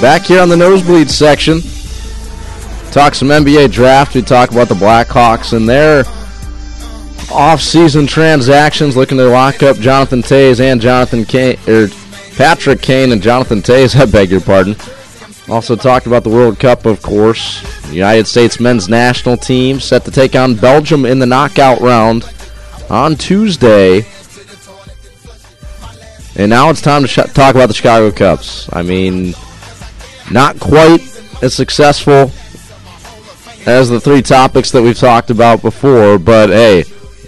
[0.00, 1.60] Back here on the nosebleed section.
[2.90, 4.14] Talk some NBA draft.
[4.14, 6.04] We talk about the Blackhawks and their
[7.30, 11.88] off-season transactions, looking to lock up Jonathan Toews and Jonathan Kane, or
[12.36, 13.94] Patrick Kane and Jonathan Toews.
[14.00, 14.74] I beg your pardon.
[15.50, 17.60] Also talked about the World Cup, of course.
[17.88, 22.24] The United States men's national team set to take on Belgium in the knockout round
[22.88, 24.06] on Tuesday.
[26.36, 28.68] And now it's time to sh- talk about the Chicago Cubs.
[28.72, 29.34] I mean,
[30.30, 31.00] not quite
[31.42, 32.30] as successful
[33.66, 36.84] as the three topics that we've talked about before, but hey,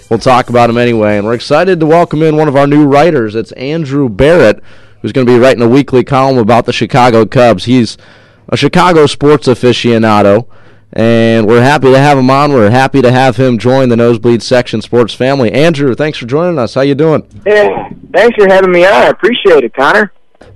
[0.09, 1.17] we'll talk about them anyway.
[1.17, 3.35] And we're excited to welcome in one of our new writers.
[3.35, 4.63] It's Andrew Barrett,
[5.01, 7.65] who's going to be writing a weekly column about the Chicago Cubs.
[7.65, 7.97] He's
[8.49, 10.47] a Chicago sports aficionado,
[10.91, 12.51] and we're happy to have him on.
[12.51, 15.51] We're happy to have him join the Nosebleed Section Sports family.
[15.51, 16.73] Andrew, thanks for joining us.
[16.73, 17.27] How you doing?
[17.45, 18.93] Yeah, thanks for having me on.
[18.93, 20.11] I appreciate it, Connor.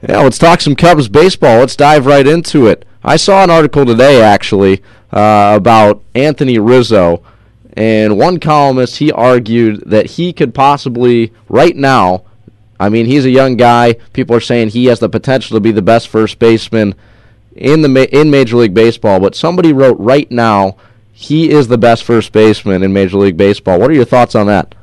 [0.08, 1.60] Yeah, let's talk some Cubs baseball.
[1.60, 2.86] Let's dive right into it.
[3.04, 7.24] I saw an article today, actually, uh, about Anthony Rizzo,
[7.74, 12.24] and one columnist he argued that he could possibly right now.
[12.80, 13.94] I mean, he's a young guy.
[14.14, 16.96] People are saying he has the potential to be the best first baseman
[17.56, 19.20] in the in Major League Baseball.
[19.20, 20.78] But somebody wrote right now
[21.12, 23.80] he is the best first baseman in Major League Baseball.
[23.80, 24.76] What are your thoughts on that?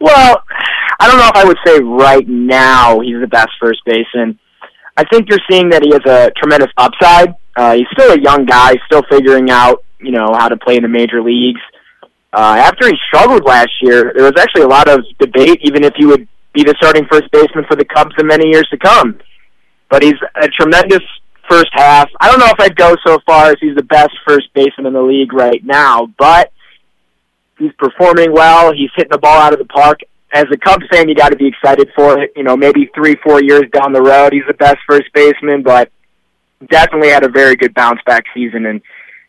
[0.00, 0.42] Well,
[1.00, 4.38] I don't know if I would say right now he's the best first baseman.
[4.98, 7.34] I think you're seeing that he has a tremendous upside.
[7.56, 10.82] Uh, he's still a young guy, still figuring out, you know, how to play in
[10.82, 11.60] the major leagues.
[12.34, 15.94] Uh, after he struggled last year, there was actually a lot of debate, even if
[15.96, 19.18] he would be the starting first baseman for the Cubs in many years to come.
[19.88, 21.02] But he's a tremendous
[21.48, 22.10] first half.
[22.20, 24.92] I don't know if I'd go so far as he's the best first baseman in
[24.92, 26.52] the league right now, but
[27.58, 28.72] he's performing well.
[28.72, 30.00] He's hitting the ball out of the park.
[30.32, 32.32] As a Cubs fan, you got to be excited for it.
[32.36, 35.90] You know, maybe three, four years down the road, he's the best first baseman, but
[36.68, 38.80] definitely had a very good bounce back season, and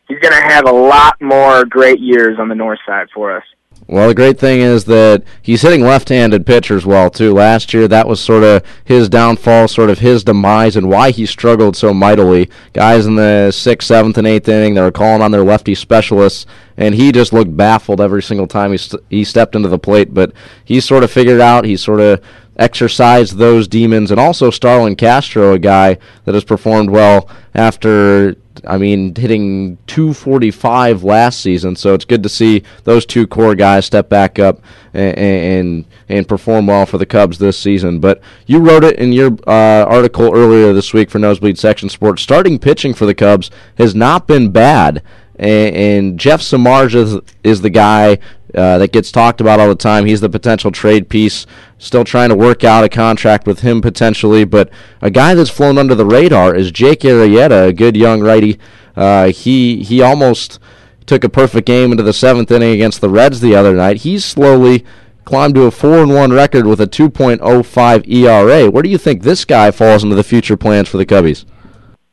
[0.07, 3.43] he's going to have a lot more great years on the north side for us.
[3.91, 7.33] Well, the great thing is that he's hitting left-handed pitchers well too.
[7.33, 11.25] Last year, that was sort of his downfall, sort of his demise, and why he
[11.25, 12.49] struggled so mightily.
[12.71, 16.45] Guys in the sixth, seventh, and eighth inning, they were calling on their lefty specialists,
[16.77, 20.13] and he just looked baffled every single time he st- he stepped into the plate.
[20.13, 20.31] But
[20.63, 21.65] he sort of figured out.
[21.65, 22.21] He sort of
[22.55, 28.37] exercised those demons, and also Starlin Castro, a guy that has performed well after
[28.67, 33.85] I mean, hitting 245 last season, so it's good to see those two core guys
[33.85, 34.61] step back up
[34.93, 37.99] and and, and perform well for the Cubs this season.
[37.99, 42.21] But you wrote it in your uh, article earlier this week for Nosebleed Section Sports.
[42.21, 45.01] Starting pitching for the Cubs has not been bad,
[45.37, 48.19] and, Jeff Samardzija is the guy
[48.55, 50.05] uh, that gets talked about all the time.
[50.05, 51.45] He's the potential trade piece.
[51.77, 54.69] Still trying to work out a contract with him potentially, but
[55.01, 58.59] a guy that's flown under the radar is Jake Arrieta, a good young righty.
[58.95, 60.59] Uh, he he almost
[61.05, 63.97] took a perfect game into the seventh inning against the Reds the other night.
[63.97, 64.85] He's slowly
[65.25, 68.69] climbed to a four and one record with a 2.05 ERA.
[68.69, 71.45] Where do you think this guy falls into the future plans for the Cubbies?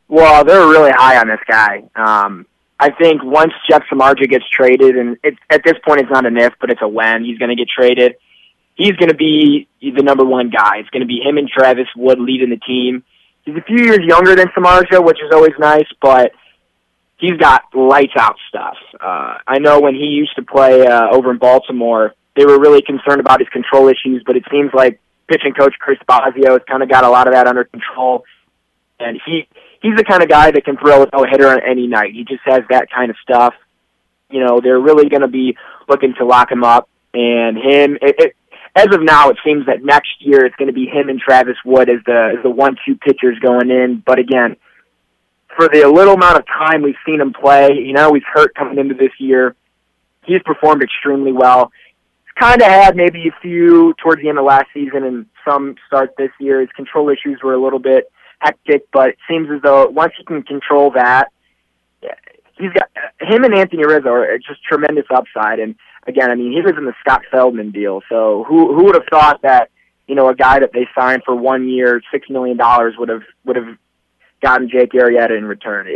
[0.09, 1.83] Well, they're really high on this guy.
[1.95, 2.47] Um,
[2.81, 6.37] I think once Jeff Samardzija gets traded, and it, at this point it's not an
[6.37, 8.15] if, but it's a when he's going to get traded.
[8.77, 10.79] He's going to be the number one guy.
[10.79, 13.03] It's going to be him and Travis Wood leading the team.
[13.43, 16.33] He's a few years younger than Samardzija, which is always nice, but
[17.17, 18.77] he's got lights out stuff.
[19.01, 22.83] Uh, I know when he used to play uh, over in Baltimore, they were really
[22.83, 26.83] concerned about his control issues, but it seems like pitching coach Chris Bosio has kind
[26.83, 28.25] of got a lot of that under control,
[29.01, 29.49] and he
[29.83, 32.13] he's the kind of guy that can throw a no hitter on any night.
[32.13, 33.55] He just has that kind of stuff.
[34.31, 35.57] You know, they're really going to be
[35.89, 37.99] looking to lock him up, and him.
[38.03, 38.37] It, it,
[38.77, 41.57] as of now, it seems that next year it's going to be him and Travis
[41.65, 44.03] Wood as the as the one-two pitchers going in.
[44.05, 44.57] But again,
[45.57, 48.79] for the little amount of time we've seen him play, you know, he's hurt coming
[48.79, 49.57] into this year.
[50.25, 51.73] He's performed extremely well.
[52.25, 55.75] He's kind of had maybe a few towards the end of last season and some
[55.87, 56.61] start this year.
[56.61, 60.25] His control issues were a little bit hectic, but it seems as though once he
[60.25, 61.29] can control that,
[62.59, 62.91] he's got
[63.21, 65.61] him and Anthony Rizzo are just tremendous upside.
[65.61, 65.75] And
[66.07, 69.07] again, I mean, he was in the Scott Feldman deal, so who who would have
[69.11, 69.71] thought that
[70.07, 73.23] you know a guy that they signed for one year, six million dollars would have
[73.45, 73.77] would have
[74.43, 75.89] gotten Jake Arrieta in return.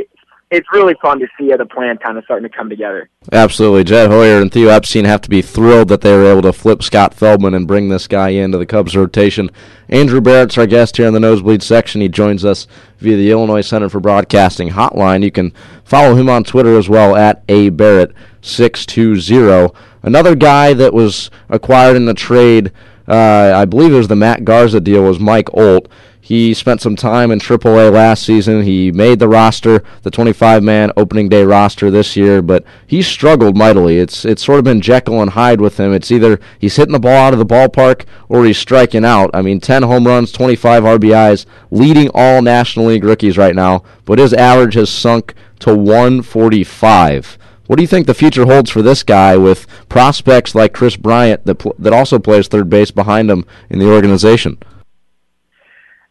[0.52, 3.08] It's really fun to see the plan kind of starting to come together.
[3.32, 3.84] Absolutely.
[3.84, 6.82] Jed Hoyer and Theo Epstein have to be thrilled that they were able to flip
[6.82, 9.50] Scott Feldman and bring this guy into the Cubs rotation.
[9.88, 12.02] Andrew Barrett's our guest here in the Nosebleed section.
[12.02, 12.66] He joins us
[12.98, 15.24] via the Illinois Center for Broadcasting hotline.
[15.24, 15.54] You can
[15.84, 19.74] follow him on Twitter as well at A Barrett620.
[20.02, 22.72] Another guy that was acquired in the trade
[23.08, 25.88] uh, I believe it was the Matt Garza deal, was Mike Olt.
[26.24, 28.62] He spent some time in AAA last season.
[28.62, 33.98] He made the roster, the 25-man opening day roster this year, but he struggled mightily.
[33.98, 35.92] It's it's sort of been Jekyll and Hyde with him.
[35.92, 39.30] It's either he's hitting the ball out of the ballpark or he's striking out.
[39.34, 44.20] I mean, 10 home runs, 25 RBIs, leading all National League rookies right now, but
[44.20, 47.36] his average has sunk to 145.
[47.66, 51.44] What do you think the future holds for this guy with prospects like Kris Bryant
[51.44, 54.58] that pl- that also plays third base behind him in the organization?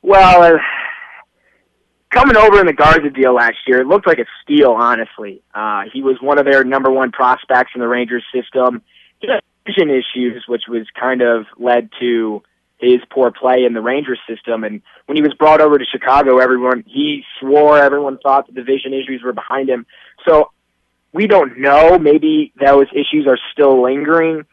[0.02, 0.58] Well, uh,
[2.10, 5.42] coming over in the Garza deal last year, it looked like a steal, honestly.
[5.54, 8.82] Uh, he was one of their number one prospects in the Rangers system.
[9.20, 12.42] He had vision issues, which was kind of led to
[12.80, 14.64] his poor play in the Rangers system.
[14.64, 18.64] And when he was brought over to Chicago, everyone, he swore everyone thought that the
[18.64, 19.86] vision issues were behind him.
[20.28, 20.50] So
[21.14, 21.98] we don't know.
[22.00, 24.46] Maybe those issues are still lingering.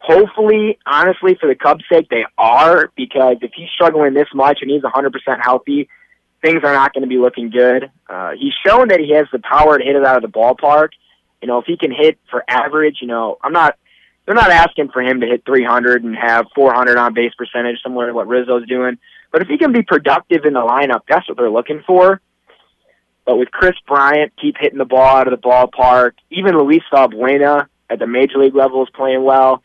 [0.00, 4.70] Hopefully, honestly, for the Cubs' sake, they are because if he's struggling this much and
[4.70, 5.12] he's 100%
[5.42, 5.88] healthy,
[6.40, 7.90] things are not going to be looking good.
[8.08, 10.90] Uh, he's shown that he has the power to hit it out of the ballpark.
[11.42, 13.76] You know, if he can hit for average, you know, I'm not.
[14.24, 18.08] They're not asking for him to hit 300 and have 400 on base percentage, similar
[18.08, 18.98] to what Rizzo's doing.
[19.32, 22.20] But if he can be productive in the lineup, that's what they're looking for.
[23.28, 26.14] But with Kris Bryant, keep hitting the ball out of the ballpark.
[26.30, 29.62] Even Luis Valbuena at the major league level is playing well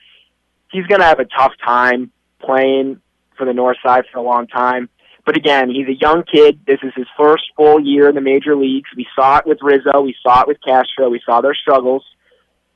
[0.74, 2.12] he's going to have a tough time
[2.42, 3.00] playing
[3.38, 4.89] for the North Side for a long time.
[5.25, 6.60] But again, he's a young kid.
[6.68, 8.89] This is his first full year in the major leagues.
[8.98, 10.01] We saw it with Rizzo.
[10.01, 11.10] We saw it with Castro.
[11.10, 12.04] We saw their struggles.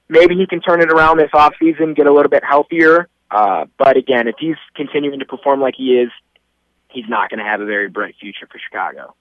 [0.08, 3.10] Maybe he can turn it around this offseason, get a little bit healthier.
[3.30, 6.10] Uh, but again, if he's continuing to perform like he is,
[6.90, 9.14] he's not going to have a very bright future for Chicago.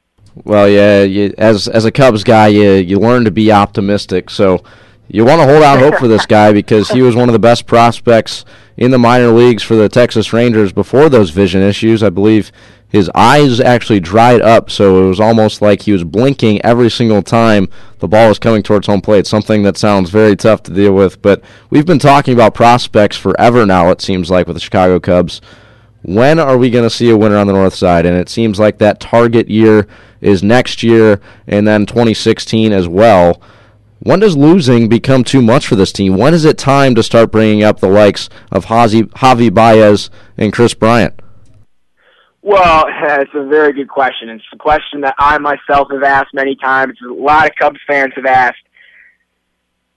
[0.45, 4.31] Well, yeah, you, as as a Cubs guy, you you learn to be optimistic.
[4.31, 4.63] So
[5.09, 7.39] you want to hold out hope for this guy because he was one of the
[7.39, 8.45] best prospects
[8.77, 12.03] in the minor leagues for the Texas Rangers before those vision issues.
[12.03, 12.53] I believe
[12.89, 17.23] his eyes actually dried up, so it was almost like he was blinking every single
[17.23, 17.69] time
[17.99, 21.21] the ball was coming towards home plate, something that sounds very tough to deal with.
[21.23, 25.41] But we've been talking about prospects forever now, it seems like, with the Chicago Cubs.
[26.09, 28.07] When are we going to see a winner on the north side?
[28.07, 29.89] And it seems like that target year
[30.21, 33.43] is next year and then 2016 as well.
[33.99, 36.17] When does losing become too much for this team?
[36.17, 40.09] When is it time to start bringing up the likes of Javi, Javi Baez
[40.39, 41.21] and Kris Bryant?
[42.41, 44.29] Well, it's a very good question.
[44.29, 46.97] It's a question that I myself have asked many times.
[47.05, 48.59] A lot of Cubs fans have asked.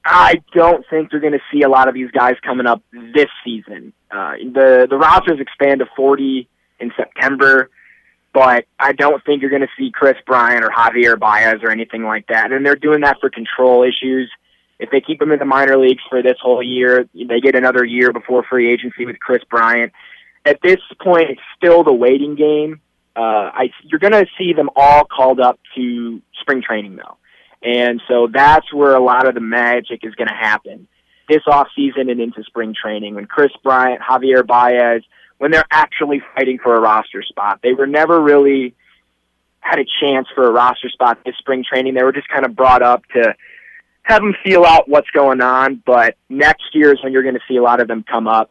[0.06, 3.28] I don't think you're going to see a lot of these guys coming up this
[3.44, 3.94] season.
[4.10, 6.48] Uh, the the rosters expand to 40
[6.80, 7.69] in September
[8.34, 12.04] but I don't think you're going to see Kris Bryant or Javier Baez or anything
[12.04, 12.51] like that.
[12.51, 14.30] And they're doing that for control issues.
[14.80, 17.84] If they keep him in the minor leagues for this whole year, they get another
[17.84, 19.92] year before free agency with Kris Bryant.
[20.45, 22.81] At this point, it's still the waiting game.
[23.16, 27.18] Uh, I, you're going to see them all called up to spring training, though.
[27.62, 30.88] And so that's where a lot of the magic is going to happen
[31.30, 35.04] this off season and into spring training when Kris Bryant, Javier Baez,
[35.38, 37.60] when they're actually fighting for a roster spot.
[37.62, 38.74] They were never really
[39.62, 41.94] had a chance for a roster spot this spring training.
[41.94, 43.36] They were just kind of brought up to
[44.04, 45.82] have them feel out what's going on.
[45.86, 48.50] But next year is when you're going to see a lot of them come up.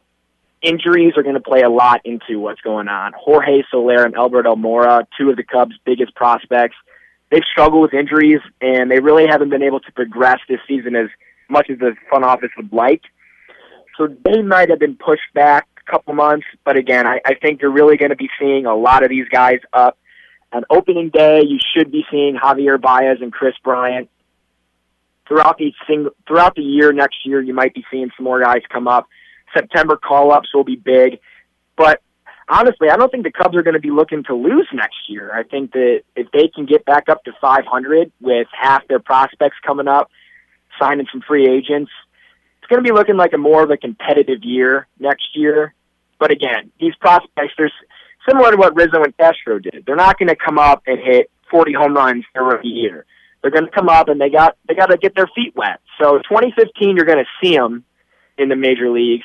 [0.63, 3.13] Injuries are going to play a lot into what's going on.
[3.17, 6.77] Jorge Soler and Albert Almora, two of the Cubs' biggest prospects,
[7.31, 11.09] they've struggled with injuries, and they really haven't been able to progress this season as
[11.49, 13.03] much as the front office would like.
[13.97, 16.47] So they might have been pushed back a couple months.
[16.65, 19.29] But again, I, I think you're really going to be seeing a lot of these
[19.29, 19.99] guys up.
[20.53, 24.09] On opening day, you should be seeing Javier Baez and Kris Bryant.
[25.27, 28.63] Throughout the single, throughout the year next year, you might be seeing some more guys
[28.73, 29.07] come up.
[29.53, 31.19] September call ups will be big,
[31.77, 32.01] but
[32.49, 35.33] honestly, I don't think the Cubs are going to be looking to lose next year.
[35.33, 39.57] I think that if they can get back up to 500 with half their prospects
[39.67, 40.11] coming up,
[40.81, 41.91] signing some free agents,
[42.59, 45.75] it's going to be looking like a more of a competitive year next year.
[46.19, 47.73] But again, these prospects, they're
[48.29, 49.85] similar to what Rizzo and Castro did.
[49.87, 53.07] They're not going to come up and hit 40 home runs rookie year.
[53.43, 55.81] They're going to come up and they got they got to get their feet wet.
[56.01, 57.85] So 2015, you're going to see them
[58.37, 59.25] in the major leagues,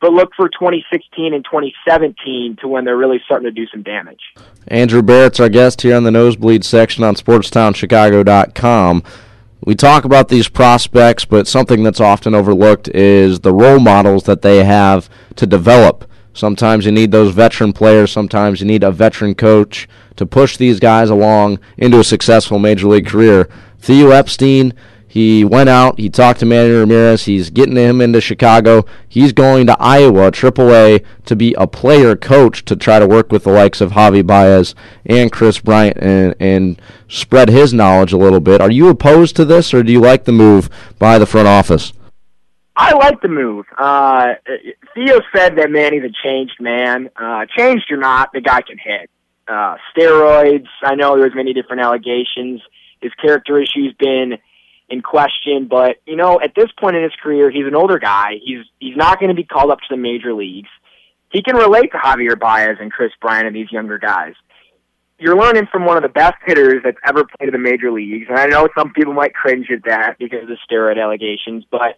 [0.00, 4.20] but look for 2016 and 2017 to when they're really starting to do some damage.
[4.68, 9.02] Andrew Barrett's our guest here on the Nosebleed section on SportsTownChicago.com.
[9.64, 14.42] We talk about these prospects, but something that's often overlooked is the role models that
[14.42, 18.12] they have to develop Sometimes you need those veteran players.
[18.12, 22.86] Sometimes you need a veteran coach to push these guys along into a successful major
[22.86, 23.48] league career.
[23.80, 24.72] Theo Epstein,
[25.10, 25.98] He went out.
[25.98, 27.24] He talked to Manny Ramirez.
[27.24, 28.84] He's getting him into Chicago.
[29.08, 33.44] He's going to Iowa, AAA, to be a player coach to try to work with
[33.44, 34.74] the likes of Javi Baez
[35.06, 38.60] and Kris Bryant and, and spread his knowledge a little bit.
[38.60, 41.94] Are you opposed to this, or do you like the move by the front office?
[42.76, 43.64] I like the move.
[43.76, 44.34] Uh,
[44.94, 47.08] Theo said that Manny's a changed man.
[47.16, 49.10] Uh, changed or not, the guy can hit.
[49.48, 50.68] Uh, steroids.
[50.82, 52.60] I know there's many different allegations.
[53.00, 54.38] His character issues been
[54.88, 55.66] in question.
[55.68, 58.34] But you know, at this point in his career, he's an older guy.
[58.42, 60.68] He's he's not going to be called up to the major leagues.
[61.30, 64.34] He can relate to Javier Baez and Kris Bryant and these younger guys.
[65.18, 68.26] You're learning from one of the best hitters that's ever played in the major leagues,
[68.28, 71.96] and I know some people might cringe at that because of the steroid allegations, but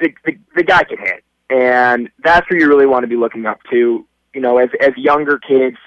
[0.00, 3.46] the the, the guy can hit, and that's who you really want to be looking
[3.46, 4.06] up to.
[4.34, 5.78] You know, as as younger kids,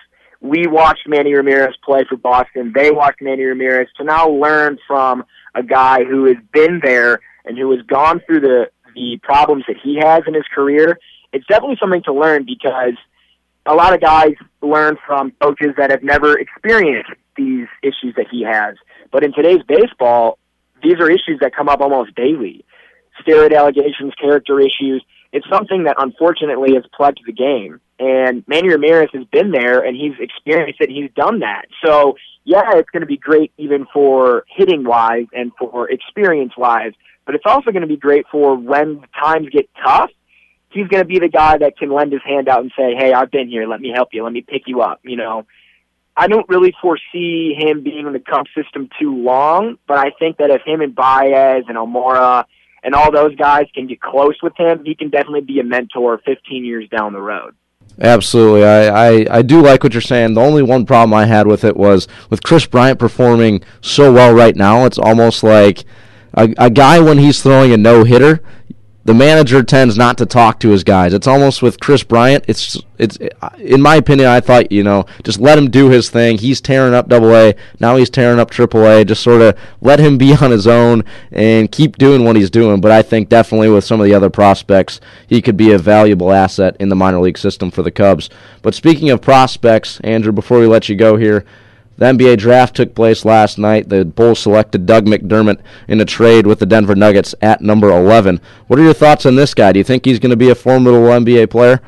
[0.41, 2.71] we watched Manny Ramirez play for Boston.
[2.73, 7.57] They watched Manny Ramirez to now learn from a guy who has been there and
[7.57, 10.99] who has gone through the the problems that he has in his career,
[11.31, 12.93] it's definitely something to learn because
[13.65, 18.43] a lot of guys learn from coaches that have never experienced these issues that he
[18.43, 18.75] has.
[19.11, 20.37] But in today's baseball,
[20.83, 22.65] these are issues that come up almost daily.
[23.25, 25.03] Steroid allegations, character issues.
[25.31, 27.79] It's something that unfortunately has plagued the game.
[27.99, 30.89] And Manny Ramirez has been there and he's experienced it.
[30.89, 31.65] He's done that.
[31.85, 36.93] So yeah, it's going to be great even for hitting wise and for experience wise,
[37.25, 40.09] but it's also going to be great for when times get tough.
[40.71, 43.11] He's going to be the guy that can lend his hand out and say, "Hey,
[43.11, 43.67] I've been here.
[43.67, 44.23] Let me help you.
[44.23, 45.45] Let me pick you up." You know,
[46.15, 50.37] I don't really foresee him being in the Cubs system too long, but I think
[50.37, 52.45] that if him and Baez and Almora
[52.83, 56.19] and all those guys can get close with him, he can definitely be a mentor
[56.25, 57.55] 15 years down the road.
[58.01, 58.63] Absolutely.
[58.63, 60.33] I, I, I do like what you're saying.
[60.33, 64.33] The only one problem I had with it was with Kris Bryant performing so well
[64.33, 65.83] right now, it's almost like
[66.33, 68.41] a, a guy when he's throwing a no hitter,
[69.09, 71.15] the manager tends not to talk to his guys.
[71.15, 72.45] It's almost with Kris Bryant.
[72.47, 73.17] It's it's
[73.57, 74.27] in my opinion.
[74.27, 76.37] I thought you know just let him do his thing.
[76.37, 77.55] He's tearing up Double A.
[77.79, 79.03] Now he's tearing up Triple A.
[79.03, 82.81] Just sort of let him be on his own and keep doing what he's doing.
[82.81, 86.31] But I think definitely with some of the other prospects, he could be a valuable
[86.31, 88.29] asset in the minor league system for the Cubs.
[88.61, 91.45] But speaking of prospects, Andrew, before we let you go here.
[91.99, 93.89] The NBA draft took place last night.
[93.89, 98.39] The Bulls selected Doug McDermott in a trade with the Denver Nuggets at number 11.
[98.67, 99.73] What are your thoughts on this guy?
[99.73, 101.81] Do you think he's going to be a formidable NBA player?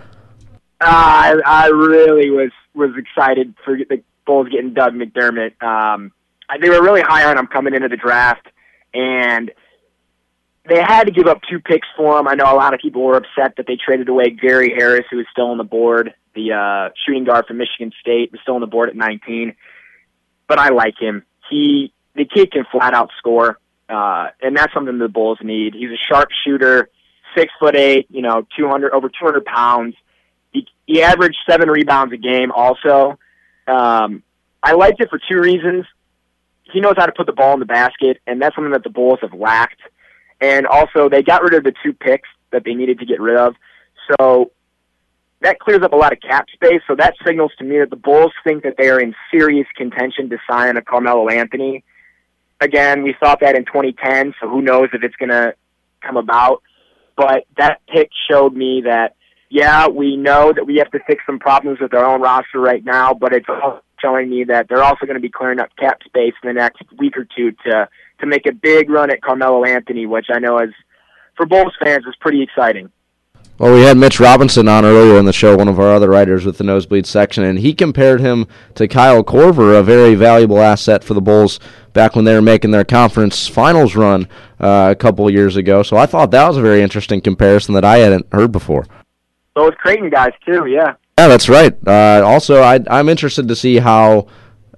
[0.82, 5.62] Uh, I, I really was was excited for the Bulls getting Doug McDermott.
[5.64, 6.12] Um,
[6.60, 8.46] they were really high on him coming into the draft,
[8.94, 9.50] and
[10.68, 12.28] they had to give up two picks for him.
[12.28, 15.18] I know a lot of people were upset that they traded away Gary Harris, who
[15.18, 18.62] was still on the board, the uh, shooting guard from Michigan State, was still on
[18.62, 19.56] the board at 19
[20.52, 21.24] but I like him.
[21.50, 25.74] He the kid can flat out score, uh, and that's something the Bulls need.
[25.74, 26.90] He's a sharp shooter,
[27.38, 29.96] six foot eight, you know, two hundred over two hundred pounds.
[30.52, 32.52] He, he averaged seven rebounds a game.
[32.52, 33.18] Also,
[33.66, 34.24] um,
[34.62, 35.86] I liked it for two reasons.
[36.64, 38.90] He knows how to put the ball in the basket, and that's something that the
[38.90, 39.80] Bulls have lacked.
[40.42, 43.38] And also, they got rid of the two picks that they needed to get rid
[43.38, 43.56] of.
[44.10, 44.52] So
[45.42, 46.82] that clears up a lot of cap space.
[46.88, 50.30] So that signals to me that the Bulls think that they are in serious contention
[50.30, 51.84] to sign a Carmelo Anthony.
[52.60, 55.56] Again, we thought that in 2010, so who knows if it's going to
[56.02, 56.62] come about.
[57.18, 59.16] But that pick showed me that,
[59.50, 62.84] yeah, we know that we have to fix some problems with our own roster right
[62.86, 66.02] now, but it's also showing me that they're also going to be clearing up cap
[66.06, 67.88] space in the next week or two to
[68.20, 70.70] to make a big run at Carmelo Anthony, which I know is
[71.36, 72.92] for Bulls fans is pretty exciting.
[73.62, 76.46] Well, we had Mitch Robinson on earlier in the show, one of our other writers
[76.48, 81.04] with the Nosebleed section, and he compared him to Kyle Korver, a very valuable asset
[81.04, 81.60] for the Bulls
[81.94, 84.28] back when they were making their conference finals run
[84.60, 85.84] uh, a couple of years ago.
[85.84, 88.88] So I thought that was a very interesting comparison that I hadn't heard before.
[89.56, 90.96] Those Creighton guys too, yeah.
[91.20, 91.78] Yeah, that's right.
[91.86, 94.26] Uh, also, I, I'm interested to see how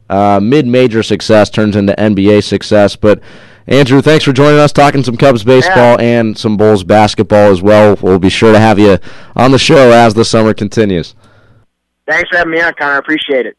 [0.09, 3.21] uh, mid-major success turns into NBA success, but
[3.67, 6.19] Andrew, thanks for joining us, talking some Cubs baseball yeah.
[6.19, 7.97] and some Bulls basketball as well.
[8.01, 8.97] We'll be sure to have you
[9.35, 11.15] on the show as the summer continues.
[12.05, 12.95] Thanks for having me on, Connor.
[12.95, 13.57] I appreciate it.